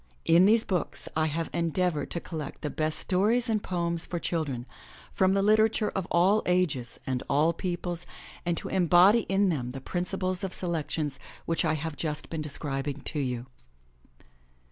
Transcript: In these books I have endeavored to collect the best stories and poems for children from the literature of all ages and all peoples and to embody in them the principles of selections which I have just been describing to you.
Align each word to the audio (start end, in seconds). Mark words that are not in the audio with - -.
In 0.25 0.47
these 0.47 0.63
books 0.63 1.07
I 1.15 1.27
have 1.27 1.51
endeavored 1.53 2.09
to 2.09 2.19
collect 2.19 2.61
the 2.63 2.71
best 2.71 2.97
stories 2.97 3.47
and 3.47 3.61
poems 3.61 4.03
for 4.03 4.17
children 4.17 4.65
from 5.13 5.35
the 5.35 5.43
literature 5.43 5.91
of 5.91 6.07
all 6.09 6.41
ages 6.47 6.99
and 7.05 7.21
all 7.29 7.53
peoples 7.53 8.07
and 8.43 8.57
to 8.57 8.67
embody 8.69 9.27
in 9.29 9.49
them 9.49 9.73
the 9.73 9.79
principles 9.79 10.43
of 10.43 10.55
selections 10.55 11.19
which 11.45 11.63
I 11.63 11.75
have 11.75 11.95
just 11.95 12.31
been 12.31 12.41
describing 12.41 13.01
to 13.01 13.19
you. 13.19 13.45